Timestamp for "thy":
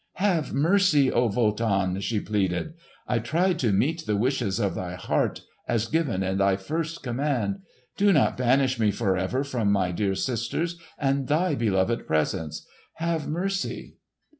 4.73-4.95, 6.39-6.55, 11.27-11.53